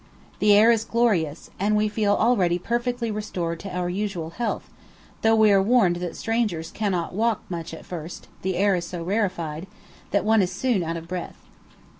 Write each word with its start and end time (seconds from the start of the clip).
The 0.39 0.53
air 0.55 0.71
is 0.71 0.83
glorious, 0.83 1.51
and 1.59 1.75
we 1.75 1.87
feel 1.87 2.13
already 2.15 2.57
perfectly 2.57 3.11
restored 3.11 3.59
to 3.59 3.69
our 3.69 3.87
usual 3.87 4.31
health, 4.31 4.67
though 5.21 5.35
we 5.35 5.51
are 5.51 5.61
warned 5.61 5.97
that 5.97 6.15
strangers 6.15 6.71
cannot 6.71 7.13
walk 7.13 7.43
much 7.49 7.71
at 7.71 7.85
first, 7.85 8.27
the 8.41 8.57
air 8.57 8.73
is 8.75 8.83
so 8.87 9.03
rarefied, 9.03 9.67
that 10.09 10.25
one 10.25 10.41
is 10.41 10.51
soon 10.51 10.81
out 10.81 10.97
of 10.97 11.07
breath. 11.07 11.37